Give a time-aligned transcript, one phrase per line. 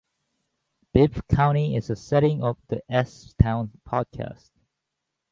[0.95, 4.49] Bibb County is the setting of the S-Town podcast.